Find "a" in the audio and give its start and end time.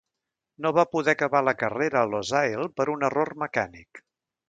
2.03-2.09